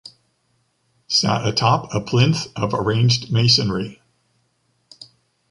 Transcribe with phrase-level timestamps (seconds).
[1.05, 4.01] Sat atop a plinth of arranged masonry.